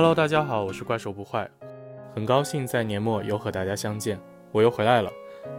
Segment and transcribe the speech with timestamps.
[0.00, 1.46] Hello，大家好，我是怪兽不坏，
[2.14, 4.18] 很高兴在年末又和大家相见，
[4.50, 5.12] 我又回来了。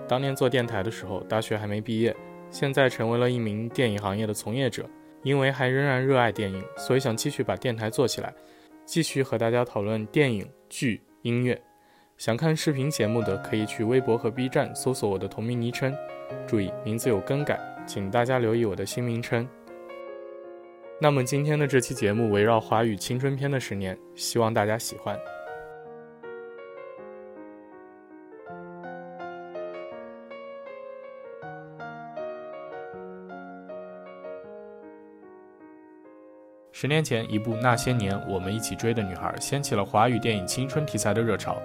[0.08, 2.16] 当年做电台的时候，大学还没毕业，
[2.50, 4.90] 现在成为了一名电影行业的从业者，
[5.22, 8.34] 因为还仍然热爱电影，所以想继续把电台做起来，
[8.84, 11.62] 继续和大家讨论电影、剧、音乐。
[12.18, 15.96] 想看视频节目的，可以去微博和 B 站搜索我的同名昵称，
[16.48, 19.48] 注意名字有更改，请大家留意我的新名称。
[21.04, 25.18] 那么今天的这期节目围绕华语青春片的十年，希望大家喜欢。
[36.72, 41.60] 十年前，一部《那些年，我们一起追的女孩》掀起了华语电影青春题材的热潮。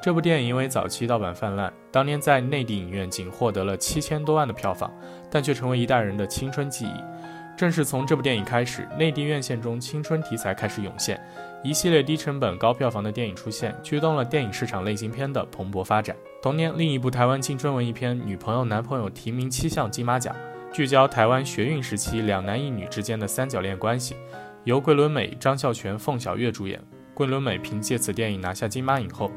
[0.00, 4.90] 这部电影因为早期盗版泛滥，当年在内地影院仅获得了七千多万的票房，
[5.30, 7.17] 但却成为一代人的青春记忆。
[7.58, 11.20] 正是从这部电影开始，内地院线中青春题材开始涌现，
[11.64, 16.14] 一系列低成本高票房的电影出现，驱动了电影市场类型片的蓬勃发展。
[16.40, 20.32] 同年，另一部台湾青春文艺片《女朋友男朋友》提名七项金马奖，
[20.72, 24.14] 聚焦台湾学运时期两男一女之间的三角恋关系，
[24.62, 26.80] 由桂纶镁、张孝全、凤小岳主演。
[27.12, 29.32] 桂纶镁凭借此电影拿下金马影后。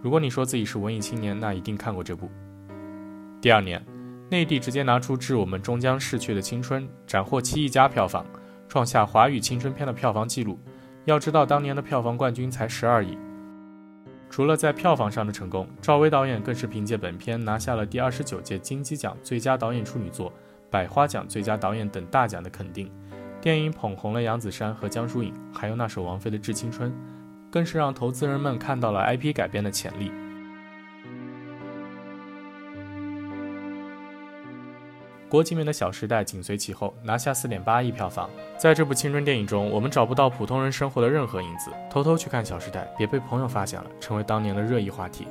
[0.00, 2.30] 如果你说自己是文艺青年，那一定看过这部。
[3.40, 3.84] 第二年。
[4.30, 8.24] 内地直接拿出致我们终将逝去的青春，斩获七亿加票房，
[8.68, 10.58] 创下华语青春片的票房纪录。
[11.04, 13.18] 要知道，当年的票房冠军才十二亿。
[14.30, 20.32] 除了在票房上的成功，赵薇导演更是凭借本片拿下了第二十九届金鸡奖最佳导演处女作、
[20.70, 22.90] 百花奖最佳导演等大奖的肯定。
[23.40, 26.90] 电影捧红了杨子姗和江疏影，还有那首王菲的《致青春》，
[27.50, 30.10] 更是让投资人们看到了 IP 改编的潜力。
[35.34, 38.30] 郭敬明的《小时代》紧随其后，拿下四点八亿票房。
[38.56, 41.72] 在这部青春电影中，我们找不到普通人生活的任何影子。
[41.90, 45.26] 偷偷去看《小时代》，别被朋友发现了，成为当年的热议话题。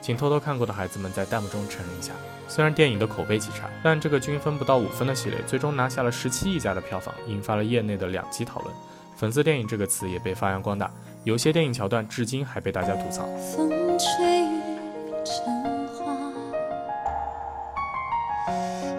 [0.00, 2.12] 请偷偷看过的孩子们在弹幕中承认一下。
[2.46, 8.72] 虽然电影的口碑极差，但这个均分不到五分的系列，最终拿下了十七亿加的票房，引发了业内的两极讨论。
[9.16, 10.88] 粉丝电影这个词也被发扬光大，
[11.24, 13.26] 有些电影桥段至今还被大家吐槽。
[13.56, 13.68] 风
[13.98, 14.46] 吹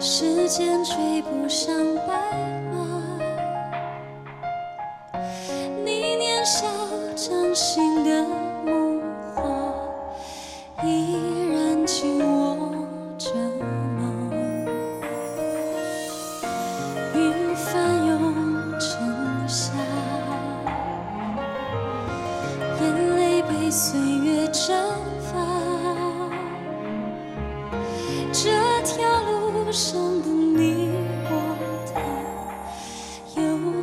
[0.04, 1.72] 时间追不上
[2.08, 2.12] 白
[2.72, 3.20] 马，
[5.84, 6.66] 你年少
[7.14, 8.11] 掌心的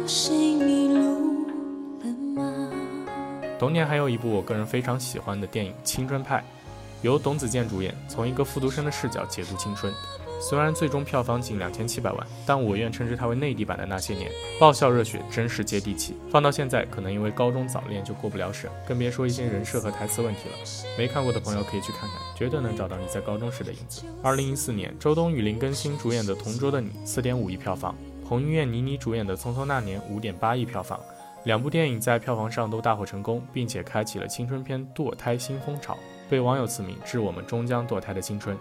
[0.10, 1.46] 谁迷路
[2.00, 2.72] 了吗
[3.60, 6.38] 同年还有一部我个人非常喜欢的电影《青春派》，
[7.04, 9.94] 由董子健主演，从一个复读生的视角解读青春。
[10.42, 16.16] 虽然最终票房仅两千七百万，但我愿称之它为内地版的那些年，爆笑热血，真实接地气。
[16.32, 20.56] 放到现在，可能因为高中早恋就过不了审，更别说一些人设和台词问题了。
[20.98, 24.02] 没看过的朋友可以去看看，绝对能找到你在高中时的影子。
[24.24, 27.94] 二零一四年，周冬雨、林更新主演的《同桌的你》四点五亿票房，
[28.30, 31.00] 彭于晏、倪妮主演的《匆匆那年》五点八亿票房。
[31.46, 35.98] 两部电影在票房上都大获成功，并且开启了青春片堕胎新风潮，
[36.30, 38.56] 被网友赐名“致我们终将堕胎的青春”。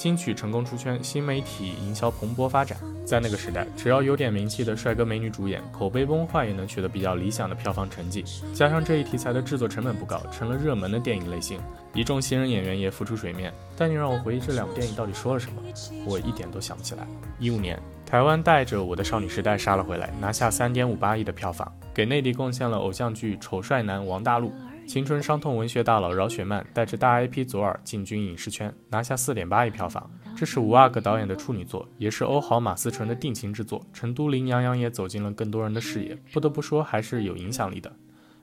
[0.00, 2.78] 金曲成功出圈，新媒体营销蓬勃发展。
[3.04, 8.24] 在那个时代，只要有点名气的帅哥美女主演，口碑崩坏也能取得比较理想的票房成绩。
[8.54, 11.60] 加上这一题材的制作成本不高，成了热门的电影类型，
[11.92, 13.52] 一众新人演员也浮出水面。
[13.76, 15.60] 但你让我回忆这两部电影到底说了什么，
[16.06, 17.06] 我一点都想不起来。
[17.38, 24.50] 一五年，台湾带着《我的少女时代》杀了回来，拿下三点五八亿的票房，给内地贡献了偶像剧丑帅男王大陆。
[24.86, 30.10] 青春伤痛文学大佬饶雪漫带着大 IP 左耳进军影视圈，拿下四点八亿票房。
[30.36, 33.86] 这是五阿哥导演的处女作，也是欧豪马思纯的定情之作。
[33.92, 37.92] 成都林洋洋也走进了更多人的视野，不得不说还是有影响力的。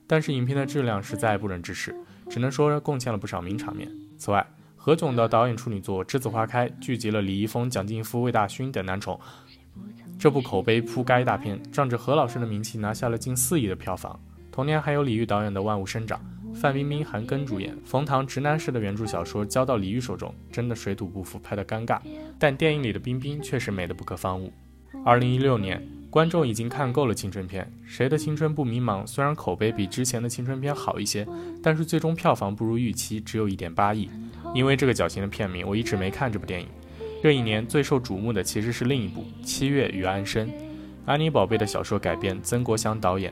[0.05, 1.93] 但是影片的质量实在不忍直视，
[2.29, 3.91] 只能说贡献了不少名场面。
[4.17, 4.47] 此外，
[4.77, 9.19] 何炅的导演处女作《栀子花开》聚集了李易峰、蒋劲夫、魏大勋等男宠，
[10.17, 14.17] 这部口碑铺盖大片，仗着何老师的名气拿下了近四亿的票房。
[14.57, 16.19] 同年还有李玉导演的《万物生长》。
[16.55, 21.99] 范冰冰、韩庚主演，冯唐直男式的原著小说交到李玉手中，真的水土不服，拍得尴尬。
[22.39, 24.51] 但电影里的冰冰确实美得不可方物。
[25.05, 29.05] 二零一六年，观众已经看够了青春片，谁的青春不迷茫？
[29.05, 31.23] 虽然口碑比之前的青春片好一些，
[31.61, 34.09] 但是最终票房不如预期，只有一点八亿。
[34.55, 36.67] 因为这个矫情的片名，我一直没看这部电影。
[37.21, 40.47] 这一年最受瞩目的其实是另一部《七月与安生》，
[41.05, 43.31] 安妮宝贝的小说改编，曾国祥导演。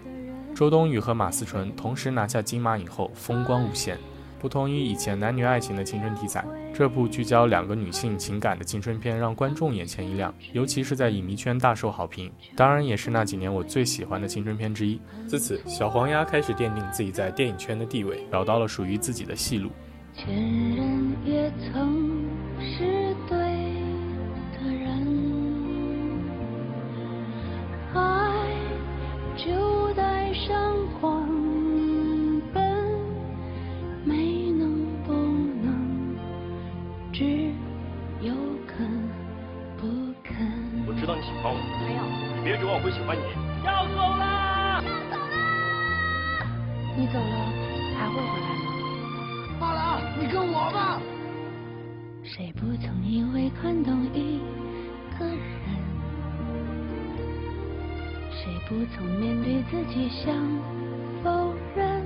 [0.56, 3.98] 周冬雨和马思纯同时拿下金马影后，风光无限。
[4.40, 12.32] 不同于以前男女爱情的青春题材，这部聚焦两个女性情感的青春片让观众眼前一亮，尤其是在影迷圈大受好评。
[12.56, 14.98] 当然，也是那几年我最喜欢的青春片之一。
[15.28, 19.70] 自此，小黄鸭开始奠定自己在电影圈的地位，找到了属于自己的戏路。
[20.14, 22.15] 前人也曾
[42.64, 43.24] 我会喜欢你。
[43.66, 45.36] 要走了，要走了。
[46.96, 47.36] 你走了
[47.98, 48.66] 还会回来吗？
[49.60, 51.02] 罢了，你跟我吧。
[52.24, 54.40] 谁不曾因为看懂一
[55.18, 55.36] 个人？
[58.32, 60.34] 谁不曾面对自己想
[61.24, 62.04] 否认？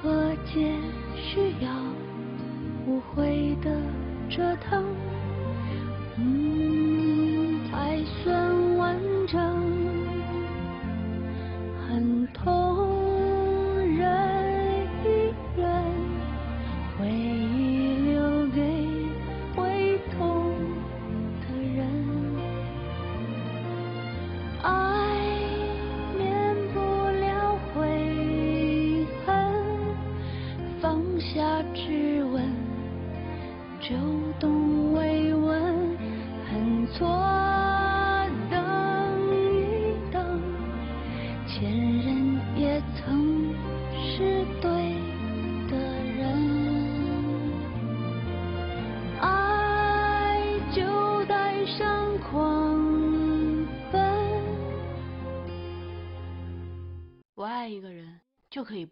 [0.00, 0.72] 和解
[1.16, 1.68] 需要
[2.86, 3.70] 无悔的
[4.30, 4.85] 折腾。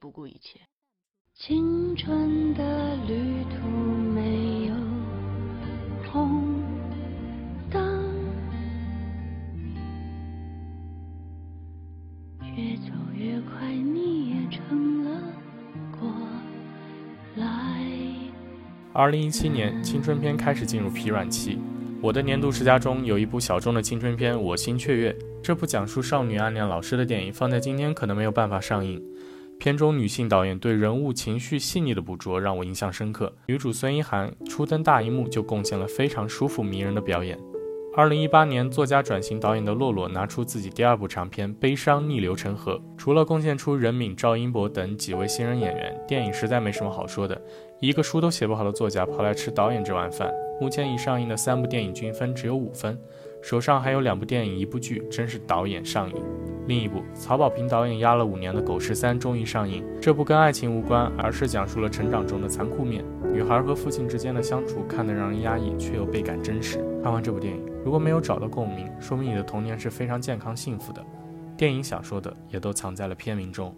[0.04, 0.60] 不顾一切。
[1.32, 3.66] 青春的旅途
[4.14, 4.74] 没有
[6.12, 6.62] 红
[7.70, 8.04] 灯，
[12.54, 15.22] 越走越快，你也成了
[15.98, 16.06] 过
[17.36, 17.82] 来。
[18.92, 21.58] 二零一七年，青春片开始进入疲软期。
[22.02, 25.10] 我的年度十佳中有一部小众的青春片《我心雀跃》，
[25.42, 29.02] 这部讲述少女暗恋老师的电影，放在今天可能没有办法上映。
[29.58, 33.32] 片中女性导演对人物情绪细腻的捕捉让我印象深刻。
[33.46, 37.38] 女主孙一涵初登大荧幕就贡献了非常舒服迷人的表演。
[37.96, 47.40] 二零一八年，作家转型导演的洛洛拿出自己第二部长片《悲伤逆流成河》，除了贡献出任敏、赵英博等几位新人演员，电影实在没什么好说的。
[47.80, 50.28] 一个书都写不好的作家跑来吃导演这碗饭。
[50.60, 52.98] 目前已上映的三部电影均分只有五分，
[53.44, 56.17] 手上还有两部电影一部剧，真是导演上瘾。
[56.67, 59.85] 另一部曹保平导演压了五年的《狗十三》终于上映。
[60.00, 63.05] 这部跟爱情无关，而是讲述了成长中的残酷面。
[63.31, 66.79] 女孩和父亲之间的相处看得让人压抑，却又倍感真实。
[67.02, 71.04] 看完这部电影，如果没有找到共鸣，说明你的童年是非常健康幸福的。
[71.54, 73.76] 电影想说的也都藏在了片名中。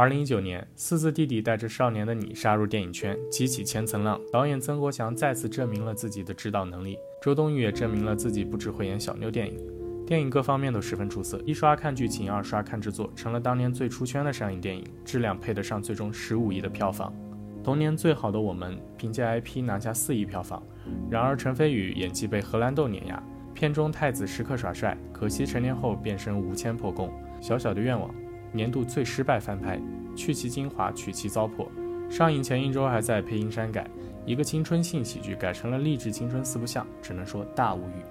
[0.00, 4.18] 二零一九年，四字弟弟带着少年的你杀入电影圈，激起千层浪。
[4.32, 9.60] 导演曾国祥再次证明了自己的指导能力，周冬雨也证明了自己不只会演小妞电影。
[10.06, 17.14] 电影各方面都十分出色，一刷看剧情，二刷看制作，成了当年最出圈的上映电影，质量配得上最终十五亿的票房。
[17.62, 20.62] 童年最好的我们，凭借 IP 拿下四亿票房。
[21.10, 27.12] 然而陈飞宇演技被荷兰豆碾压，片中太子时刻耍帅，可惜成年后变身无铅破功。
[27.42, 28.10] 小小的愿望，
[28.52, 29.80] 年度最失败翻拍，
[30.16, 31.68] 去其精华，取其糟粕。
[32.08, 33.88] 上映前一周还在配音删改，
[34.26, 38.02] 一个青春性喜剧改成了励志青春四不像，只能说大无语。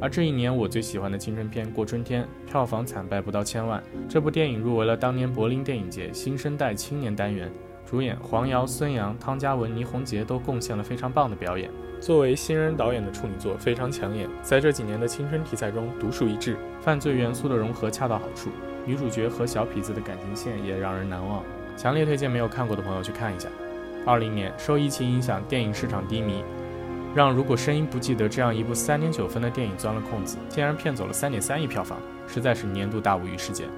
[0.00, 3.82] 而这一年，我最喜欢的青春片《过春天》票房惨败不到千万。
[4.08, 7.50] 这部电影入围了当年柏林电影节新生代青年单元，
[7.84, 11.70] 主演黄瑶、孙杨、汤嘉文、倪虹洁都贡献了非常棒的表演。
[12.00, 18.50] 作为新人导演的处女作非常抢眼，在这几年的青春题材中独树一帜，犯罪元素的融合恰到好处，
[18.88, 21.44] 女主角和小痞子的感情线也让人难忘。
[21.76, 23.46] 强烈推荐没有看过的朋友去看一下。
[24.06, 26.42] 二零年受疫情影响，电影市场低迷。
[27.14, 33.68] 让如果声音不记得这样一部三点九分的电影钻了空子，竟然骗走了三点三亿票房，实在是年度大无语事件。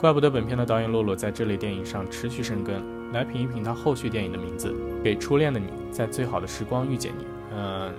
[0.00, 2.82] 怪不得本片的导演洛洛在这类电影上持续深耕。
[3.12, 4.72] 来品一品他后续电影的名字，
[5.04, 7.22] 《给初恋的你在最好的时光遇见你》。
[7.56, 7.92] 嗯，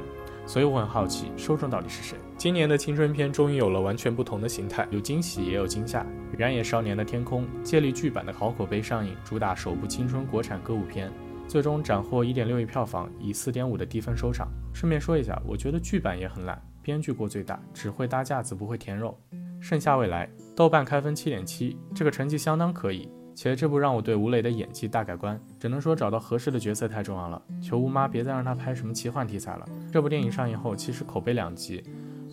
[0.48, 2.18] 所以我很好奇，受众到底是谁？
[2.38, 6.06] 今年的青春片终于有了完全不同的形态，有惊喜也有惊吓。
[6.38, 11.12] 燃野少年的天空借力剧版的好口碑上映，主打首部青春国产歌舞片。
[11.50, 14.48] 最终斩获一点六亿票房，以四点五的低分收场。
[14.74, 19.18] 顺便说一下，我觉得剧版也很烂，编剧过最大，只会搭架子不会填肉。
[19.60, 23.10] 盛夏未来，豆瓣开分七点七，这个成绩相当可以。
[23.40, 27.40] 且这部让我对吴磊的演技大改观，只能说找到合适的角色太重要了。
[27.62, 29.70] 求吴妈别再让他拍什么奇幻题材了。
[29.92, 31.84] 这部电影上映后，其实口碑两极，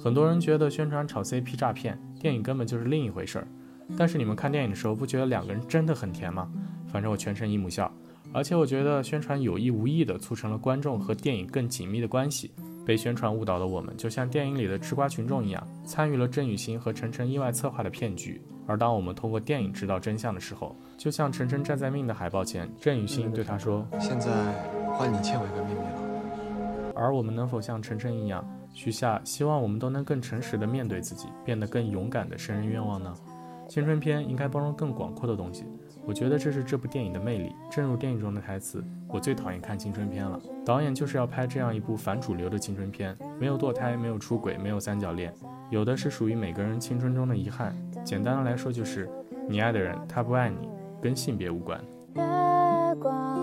[0.02, 3.46] 很多人觉得宣传炒 CP 诈骗，电影根本就是另一回事儿。
[3.98, 6.50] 但是你们看电影的时候，不觉得两个人真的很甜吗？
[6.88, 7.92] 反正我全程姨母笑。
[8.32, 12.50] 而且我觉得宣传有意无意地促成了观众和电影更紧密的关系。
[12.84, 18.40] 被宣传误导的我们，就像电影里的吃瓜群众一样，参与了郑雨欣和晨晨意外策划的骗局。
[18.66, 24.30] 而当我们通过电影知道真相的时候，就像晨晨站在命的海报前，郑雨欣对他说：“现在
[24.92, 33.12] 换你欠我一个秘密了。”而我们能否像晨晨一样，许下希望我们都能更诚实的面对自己，变得更勇敢的生日愿望呢？
[33.68, 35.64] 青春片应该包容更广阔的东西。
[36.06, 37.54] 我觉得这是这部电影的魅力。
[37.70, 45.32] 正如电影中的台词：“我最讨厌看青春片了。”导演就是要拍这样一部反主流的青春片，没有堕胎，没有出轨，没有三角恋，
[45.70, 47.74] 有的是属于每个人青春中的遗憾。
[48.04, 49.08] 简单的来说，就是
[49.48, 50.68] 你爱的人他不爱你，
[51.00, 51.80] 跟性别无关。
[52.14, 53.33] 月光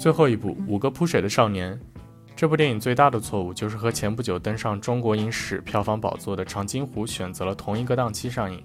[0.00, 1.74] 最后一部《五个扑水的少年》，
[2.34, 8.64] 这部电影最大的错误就是和前不久登上中国影史票房宝座的《长津湖》选择了同一个档期上映。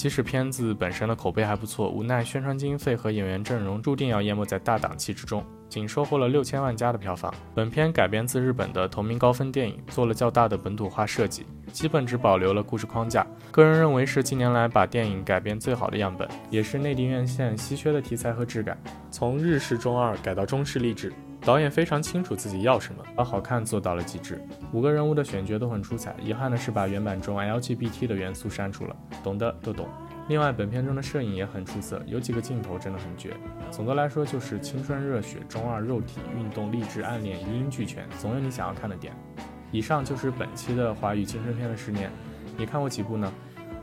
[0.00, 7.30] 即使片子本身的口碑还不错，无奈宣传经费和演员阵容注定要淹没在大档期之中，仅收获了六千万加的票房。
[7.54, 13.26] 本片改编自日本的同名高分电影，做了较大的本土化设计，基本只保留了故事框架。
[13.50, 18.82] 个人认为是近年来把电影改编最好的样本，也是内地院线稀缺的题材和质感。
[19.10, 21.12] 从日式中二改到中式励志。
[21.42, 24.40] 导演非常清楚自己要什么，把好看做到了极致。
[24.72, 29.88] 五个人物的选角都很出彩，遗憾的是把原版中 LGBT 的元素删除了，懂的都懂。
[30.28, 33.34] 另外，本片中的摄影也很出色，有几个镜头真的很绝。
[33.70, 39.12] 总的来说，就是青春热血、中二肉体、运动、励志、暗恋一应俱全，总有你想要看的点。
[39.72, 42.12] 以上就是本期的华语青春片的十年，
[42.56, 43.32] 你看过几部呢？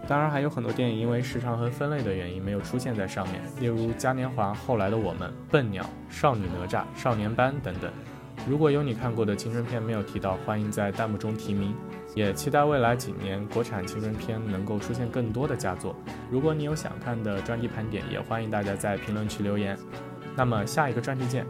[0.07, 7.91] 当然还有很多电影因为时长和分类的原因没有出现在上面，例如《嘉年华》、后来的我们、笨鸟、少女哪吒、少年班等等。
[8.47, 11.75] 如果有你看过的青春片没有提到，欢迎在弹幕中提名。
[12.15, 15.95] 也期待未来几年国产青春片能够出现更多的佳作。
[16.31, 19.77] 如果你有想看的专题盘点，也欢迎大家在评论区留言。
[20.35, 21.45] 那么下一个专题见。